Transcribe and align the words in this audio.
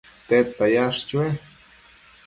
tedta 0.29 0.65
yash 0.75 0.99
chue? 1.09 1.27